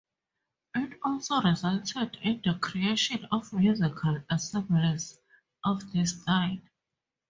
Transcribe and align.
It 0.73 0.97
also 1.03 1.43
resulted 1.43 2.17
in 2.23 2.41
the 2.43 2.55
creation 2.59 3.23
of 3.31 3.53
musical 3.53 4.19
ensembles 4.31 5.19
of 5.63 5.91
this 5.91 6.19
style. 6.19 6.57